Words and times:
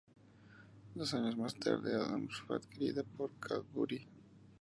Dos 0.95 1.13
años 1.13 1.37
más 1.37 1.53
tarde, 1.53 1.93
Adams 1.93 2.35
fue 2.47 2.55
adquirida 2.57 3.03
por 3.03 3.29
Cadbury. 3.39 4.07